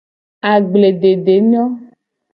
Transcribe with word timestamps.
Agbledede 0.51 1.35
nyo. 1.49 1.63